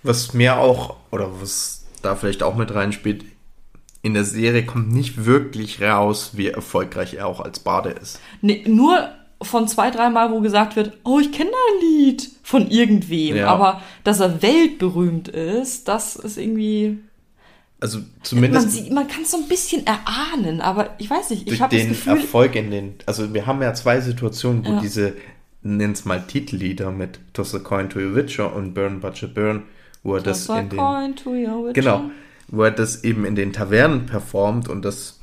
[0.02, 3.24] Was mir auch, oder was da vielleicht auch mit reinspielt,
[4.02, 8.20] in der Serie kommt nicht wirklich raus, wie erfolgreich er auch als Bade ist.
[8.40, 13.36] Nee, nur von zwei, dreimal, wo gesagt wird, oh, ich kenne ein Lied von irgendwem.
[13.36, 13.48] Ja.
[13.48, 16.98] Aber dass er weltberühmt ist, das ist irgendwie.
[17.80, 18.86] Also zumindest.
[18.86, 21.90] Man, man kann es so ein bisschen erahnen, aber ich weiß nicht, ich habe den
[21.90, 22.94] das Gefühl, Erfolg in den.
[23.06, 24.80] Also wir haben ja zwei Situationen, wo ja.
[24.80, 25.14] diese,
[25.62, 29.62] nenn's mal Titellieder mit Toss a Coin to Your Witcher und Burn Budget Burn,
[30.02, 30.78] wo er Toss das in den.
[30.78, 31.72] Coin to your Witcher.
[31.74, 32.10] Genau.
[32.48, 35.20] Wo er das eben in den Tavernen performt und das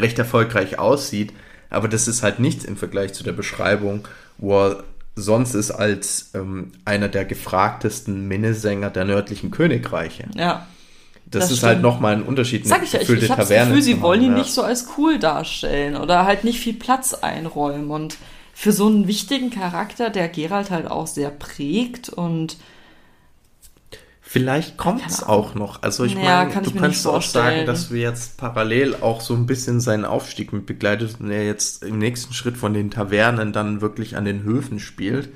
[0.00, 1.34] recht erfolgreich aussieht
[1.72, 4.06] aber das ist halt nichts im Vergleich zu der Beschreibung,
[4.38, 10.24] wo er sonst ist als ähm, einer der gefragtesten Minnesänger der nördlichen Königreiche.
[10.34, 10.66] Ja.
[11.26, 11.84] Das, das ist halt stimmt.
[11.84, 12.66] halt nochmal ein Unterschied.
[12.66, 14.38] Sag ich ja, ich, ich habe das Gefühl, sie wollen ihn ja.
[14.38, 17.90] nicht so als cool darstellen oder halt nicht viel Platz einräumen.
[17.90, 18.16] Und
[18.54, 22.56] für so einen wichtigen Charakter, der Gerald halt auch sehr prägt und
[24.24, 25.82] Vielleicht kommt es auch noch.
[25.82, 29.46] Also ich naja, meine, du kannst auch sagen, dass wir jetzt parallel auch so ein
[29.46, 33.80] bisschen seinen Aufstieg mit begleitet und er jetzt im nächsten Schritt von den Tavernen dann
[33.80, 35.28] wirklich an den Höfen spielt.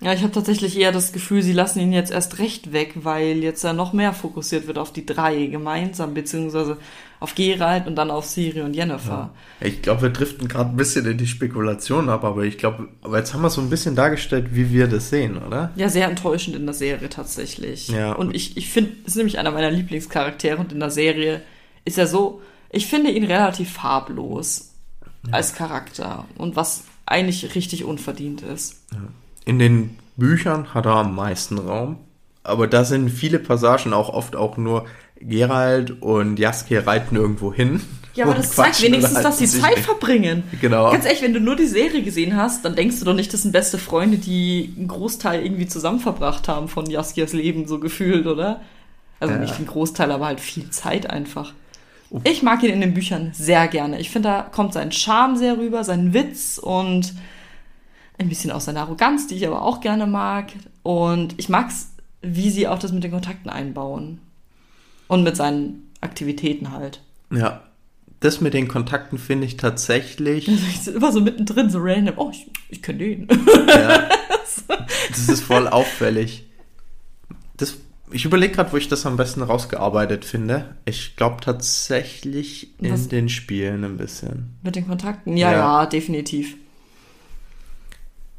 [0.00, 3.38] Ja, ich habe tatsächlich eher das Gefühl, sie lassen ihn jetzt erst recht weg, weil
[3.38, 6.76] jetzt ja noch mehr fokussiert wird auf die drei gemeinsam, beziehungsweise
[7.18, 9.30] auf Geralt und dann auf Siri und Jennifer.
[9.60, 9.66] Ja.
[9.66, 13.18] Ich glaube, wir driften gerade ein bisschen in die Spekulation ab, aber ich glaube, aber
[13.18, 15.72] jetzt haben wir so ein bisschen dargestellt, wie wir das sehen, oder?
[15.76, 17.88] Ja, sehr enttäuschend in der Serie tatsächlich.
[17.88, 18.12] Ja.
[18.12, 21.40] Und ich, ich finde, es ist nämlich einer meiner Lieblingscharaktere und in der Serie
[21.86, 24.72] ist er so, ich finde ihn relativ farblos
[25.26, 25.32] ja.
[25.32, 28.82] als Charakter und was eigentlich richtig unverdient ist.
[28.92, 28.98] Ja.
[29.46, 31.98] In den Büchern hat er am meisten Raum,
[32.42, 34.86] aber da sind viele Passagen auch oft auch nur
[35.20, 37.80] Gerald und Jaskier reiten irgendwo hin.
[38.14, 40.42] Ja, aber das zeigt wenigstens, dass sie Zeit verbringen.
[40.60, 40.90] Genau.
[40.90, 43.42] Ganz ehrlich, wenn du nur die Serie gesehen hast, dann denkst du doch nicht, das
[43.42, 48.26] sind beste Freunde, die einen Großteil irgendwie zusammen verbracht haben von Jaskiers Leben, so gefühlt,
[48.26, 48.60] oder?
[49.20, 49.40] Also ja.
[49.40, 51.52] nicht den Großteil, aber halt viel Zeit einfach.
[52.24, 54.00] Ich mag ihn in den Büchern sehr gerne.
[54.00, 57.14] Ich finde, da kommt sein Charme sehr rüber, sein Witz und
[58.18, 60.52] ein bisschen auch seine Arroganz, die ich aber auch gerne mag.
[60.82, 61.90] Und ich mag es,
[62.22, 64.20] wie sie auch das mit den Kontakten einbauen.
[65.08, 67.00] Und mit seinen Aktivitäten halt.
[67.30, 67.62] Ja.
[68.20, 70.48] Das mit den Kontakten finde ich tatsächlich.
[70.48, 72.14] Ich immer so mittendrin, so random.
[72.16, 73.28] Oh, ich, ich kenne den.
[73.68, 74.08] Ja.
[75.08, 76.46] Das ist voll auffällig.
[77.56, 77.76] Das,
[78.10, 80.76] ich überlege gerade, wo ich das am besten rausgearbeitet finde.
[80.84, 83.08] Ich glaube tatsächlich in Was?
[83.08, 84.56] den Spielen ein bisschen.
[84.62, 85.36] Mit den Kontakten?
[85.36, 86.56] Ja, ja, ja definitiv.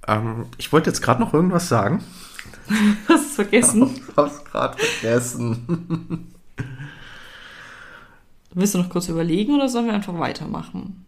[0.08, 2.04] Ähm, ich wollte jetzt gerade noch irgendwas sagen.
[3.08, 3.90] Hast vergessen?
[4.10, 6.34] Ich hab's gerade vergessen.
[8.54, 11.06] Willst du noch kurz überlegen oder sollen wir einfach weitermachen?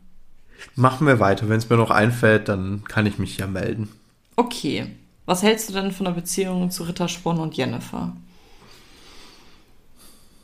[0.75, 1.49] Machen wir weiter.
[1.49, 3.89] Wenn es mir noch einfällt, dann kann ich mich ja melden.
[4.35, 4.95] Okay.
[5.25, 8.15] Was hältst du denn von der Beziehung zu Ritter Spon und Jennifer?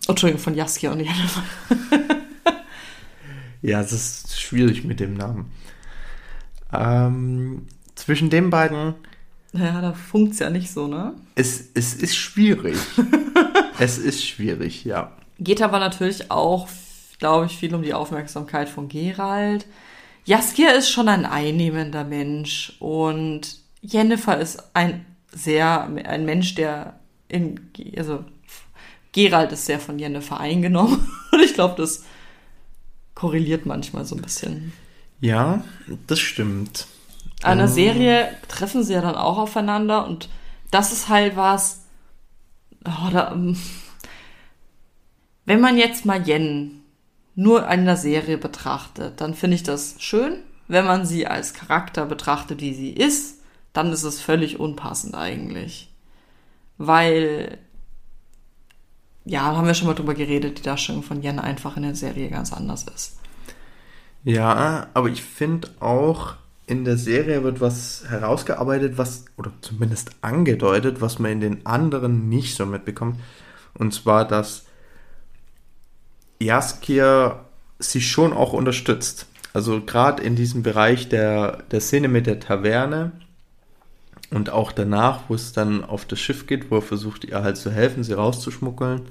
[0.08, 1.44] Oh, Entschuldigung, von Jaskia und Jennifer.
[3.62, 5.52] ja, es ist schwierig mit dem Namen.
[6.72, 8.94] Ähm, zwischen den beiden.
[9.54, 11.14] Ja, da funkt es ja nicht so, ne?
[11.36, 12.78] Es, es ist schwierig.
[13.80, 15.12] es ist schwierig, ja.
[15.40, 16.68] Geht aber natürlich auch
[17.20, 19.66] glaube ich, viel um die Aufmerksamkeit von Gerald.
[20.26, 27.72] Jaskier ist schon ein einnehmender Mensch und Jennifer ist ein sehr, ein Mensch, der in,
[27.98, 28.24] also
[29.12, 32.04] Gerald ist sehr von Jennifer eingenommen und ich glaube, das
[33.14, 34.74] korreliert manchmal so ein bisschen.
[35.22, 35.64] Ja,
[36.08, 36.88] das stimmt.
[37.46, 37.74] An der ähm.
[37.74, 40.30] Serie treffen sie ja dann auch aufeinander und
[40.72, 41.84] das ist halt was,
[42.86, 43.58] oh, da, ähm,
[45.46, 46.82] wenn man jetzt mal Jen
[47.36, 50.40] nur in der Serie betrachtet, dann finde ich das schön.
[50.68, 53.42] Wenn man sie als Charakter betrachtet, wie sie ist,
[53.74, 55.94] dann ist es völlig unpassend eigentlich.
[56.78, 57.60] Weil,
[59.26, 61.96] ja, da haben wir schon mal drüber geredet, die Darstellung von Jen einfach in der
[61.96, 63.20] Serie ganz anders ist.
[64.24, 66.36] Ja, aber ich finde auch,
[66.68, 72.28] in der Serie wird was herausgearbeitet, was, oder zumindest angedeutet, was man in den anderen
[72.28, 73.20] nicht so mitbekommt.
[73.76, 74.66] Und zwar, dass
[76.40, 77.46] Jaskier
[77.78, 79.28] sich schon auch unterstützt.
[79.54, 83.12] Also gerade in diesem Bereich der, der Szene mit der Taverne
[84.32, 87.58] und auch danach, wo es dann auf das Schiff geht, wo er versucht, ihr halt
[87.58, 89.04] zu helfen, sie rauszuschmuggeln.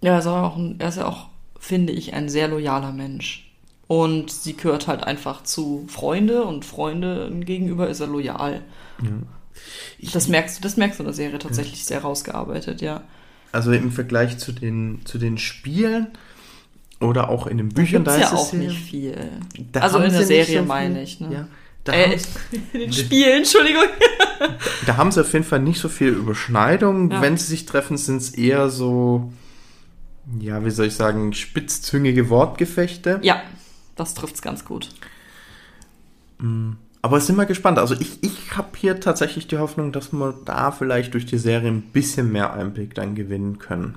[0.00, 3.49] Ja, er ist auch, er ist ja auch, finde ich, ein sehr loyaler Mensch.
[3.90, 8.62] Und sie gehört halt einfach zu Freunde und Freunde gegenüber ist er loyal.
[9.02, 9.10] Ja.
[9.98, 11.86] Ich, das merkst du, das merkst du in der Serie tatsächlich ja.
[11.86, 13.02] sehr rausgearbeitet, ja.
[13.50, 16.06] Also im Vergleich zu den, zu den Spielen
[17.00, 19.28] oder auch in den Büchern, da, da ist ja auch nicht viel.
[19.74, 21.18] Also in der Serie so meine ich.
[21.18, 21.48] Ne?
[21.84, 22.16] Ja, äh,
[22.72, 23.86] in den Spielen, Entschuldigung.
[24.86, 27.10] da haben sie auf jeden Fall nicht so viel Überschneidung.
[27.10, 27.22] Ja.
[27.22, 29.32] Wenn sie sich treffen, sind es eher so,
[30.38, 33.18] ja, wie soll ich sagen, spitzzüngige Wortgefechte.
[33.22, 33.42] Ja,
[34.00, 34.88] das trifft es ganz gut.
[36.38, 36.76] Mhm.
[37.02, 37.78] Aber sind wir gespannt.
[37.78, 41.70] Also ich, ich habe hier tatsächlich die Hoffnung, dass wir da vielleicht durch die Serie
[41.70, 43.94] ein bisschen mehr Einblick dann gewinnen können.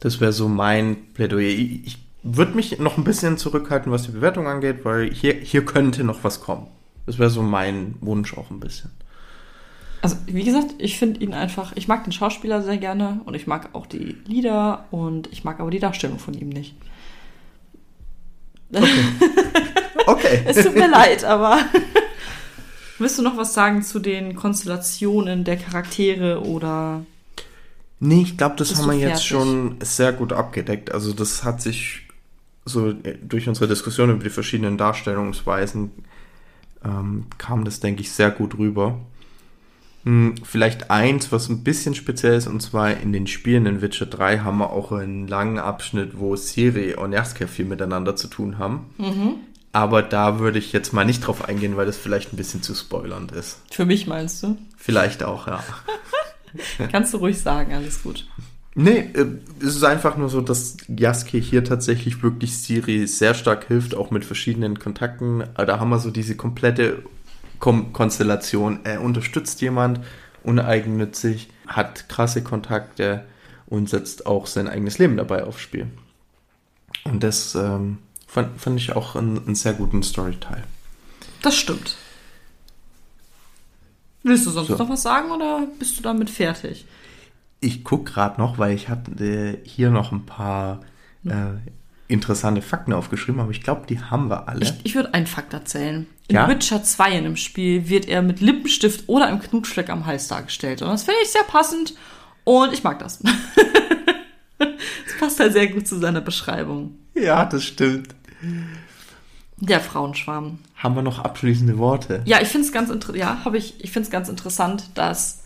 [0.00, 1.48] Das wäre so mein Plädoyer.
[1.48, 5.64] Ich, ich würde mich noch ein bisschen zurückhalten, was die Bewertung angeht, weil hier, hier
[5.64, 6.66] könnte noch was kommen.
[7.06, 8.90] Das wäre so mein Wunsch auch ein bisschen.
[10.02, 13.46] Also, wie gesagt, ich finde ihn einfach, ich mag den Schauspieler sehr gerne und ich
[13.46, 16.74] mag auch die Lieder und ich mag aber die Darstellung von ihm nicht.
[18.72, 19.04] Okay.
[20.06, 20.42] Okay.
[20.46, 21.58] es tut mir leid, aber.
[22.98, 27.04] Willst du noch was sagen zu den Konstellationen der Charaktere oder.
[27.98, 30.92] Nee, ich glaube, das haben wir jetzt schon sehr gut abgedeckt.
[30.92, 32.02] Also, das hat sich
[32.64, 35.90] so äh, durch unsere Diskussion über die verschiedenen Darstellungsweisen
[36.84, 38.98] ähm, kam das, denke ich, sehr gut rüber.
[40.04, 44.06] Hm, vielleicht eins, was ein bisschen speziell ist, und zwar in den Spielen in Witcher
[44.06, 48.58] 3 haben wir auch einen langen Abschnitt, wo Siri und Jaskier viel miteinander zu tun
[48.58, 48.86] haben.
[48.98, 49.34] Mhm.
[49.72, 52.74] Aber da würde ich jetzt mal nicht drauf eingehen, weil das vielleicht ein bisschen zu
[52.74, 53.60] spoilernd ist.
[53.70, 54.58] Für mich meinst du?
[54.76, 55.62] Vielleicht auch, ja.
[56.90, 58.26] Kannst du ruhig sagen, alles gut.
[58.74, 59.26] Nee, äh,
[59.60, 64.10] es ist einfach nur so, dass Jaske hier tatsächlich wirklich Siri sehr stark hilft, auch
[64.10, 65.42] mit verschiedenen Kontakten.
[65.56, 67.04] Äh, Da haben wir so diese komplette Kom
[67.62, 68.80] Konstellation.
[68.84, 70.00] Er unterstützt jemand
[70.42, 73.24] uneigennützig, hat krasse Kontakte
[73.66, 75.86] und setzt auch sein eigenes Leben dabei aufs Spiel.
[77.04, 80.64] Und das ähm, fand, fand ich auch einen, einen sehr guten Storyteil.
[81.40, 81.96] Das stimmt.
[84.24, 84.76] Willst du sonst So.
[84.76, 86.84] noch was sagen oder bist du damit fertig?
[87.60, 90.80] Ich gucke gerade noch, weil ich hatte hier noch ein paar
[91.24, 91.54] äh,
[92.08, 94.62] interessante Fakten aufgeschrieben, aber ich glaube, die haben wir alle.
[94.62, 96.06] Ich, ich würde einen Fakt erzählen.
[96.32, 96.48] In Ja?
[96.48, 100.80] Witcher 2 in dem Spiel wird er mit Lippenstift oder einem Knutschfleck am Hals dargestellt.
[100.80, 101.92] Und das finde ich sehr passend
[102.44, 103.22] und ich mag das.
[104.58, 106.96] Es passt halt sehr gut zu seiner Beschreibung.
[107.14, 108.14] ja, das stimmt.
[109.58, 110.58] Der Frauenschwarm.
[110.76, 112.22] Haben wir noch abschließende Worte?
[112.24, 115.42] Ja, ich finde es ganz inter ja, ich, ich finde es ganz interessant, dass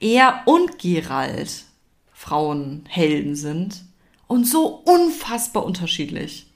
[0.00, 1.64] er und Gerald
[2.12, 3.82] Frauenhelden sind
[4.26, 6.47] und so unfassbar unterschiedlich.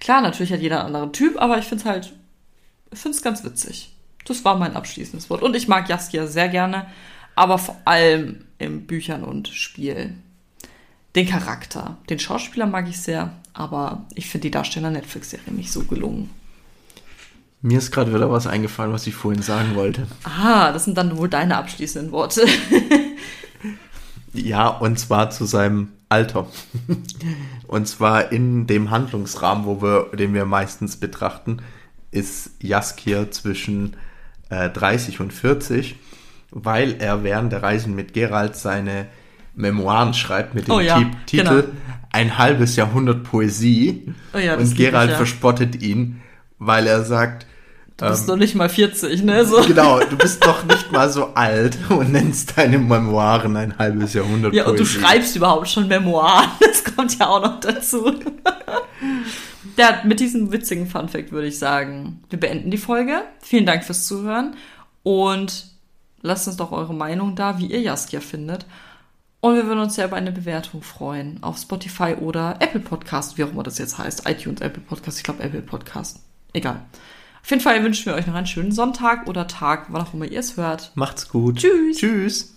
[0.00, 2.12] Klar, natürlich hat jeder einen anderen Typ, aber ich finde es halt,
[2.90, 3.94] ich finde es ganz witzig.
[4.24, 5.42] Das war mein abschließendes Wort.
[5.42, 6.86] Und ich mag Jaskia sehr gerne,
[7.36, 10.22] aber vor allem in Büchern und Spielen.
[11.14, 11.96] Den Charakter.
[12.08, 16.30] Den Schauspieler mag ich sehr, aber ich finde die Darsteller Netflix-Serie nicht so gelungen.
[17.62, 20.06] Mir ist gerade wieder was eingefallen, was ich vorhin sagen wollte.
[20.24, 22.46] Ah, das sind dann wohl deine abschließenden Worte.
[24.32, 26.46] Ja, und zwar zu seinem Alter.
[27.66, 31.58] Und zwar in dem Handlungsrahmen, wo wir, den wir meistens betrachten,
[32.10, 33.96] ist Jaskier zwischen
[34.50, 35.94] äh, 30 und 40,
[36.50, 39.06] weil er während der Reisen mit Gerald seine
[39.54, 41.68] Memoiren schreibt mit dem Oh ja, Ti- Titel genau.
[42.12, 44.12] Ein halbes Jahrhundert Poesie.
[44.34, 45.16] Oh ja, und Gerald ich, ja.
[45.16, 46.20] verspottet ihn,
[46.58, 47.46] weil er sagt,
[48.00, 49.44] Du bist noch nicht mal 40, ne?
[49.44, 49.62] So.
[49.62, 54.54] Genau, du bist doch nicht mal so alt und nennst deine Memoiren ein halbes Jahrhundert
[54.54, 56.48] Ja, und du schreibst überhaupt schon Memoiren.
[56.60, 58.14] Das kommt ja auch noch dazu.
[59.76, 63.22] Ja, mit diesem witzigen Funfact würde ich sagen, wir beenden die Folge.
[63.40, 64.54] Vielen Dank fürs Zuhören
[65.02, 65.66] und
[66.22, 68.66] lasst uns doch eure Meinung da, wie ihr Jaskia findet.
[69.40, 73.44] Und wir würden uns sehr über eine Bewertung freuen auf Spotify oder Apple Podcast, wie
[73.44, 74.28] auch immer das jetzt heißt.
[74.28, 76.20] iTunes, Apple Podcast, ich glaube Apple Podcast.
[76.52, 76.82] Egal.
[77.42, 80.26] Auf jeden Fall wünschen wir euch noch einen schönen Sonntag oder Tag, wann auch immer
[80.26, 80.92] ihr es hört.
[80.94, 81.56] Macht's gut.
[81.58, 81.96] Tschüss.
[81.96, 82.56] Tschüss.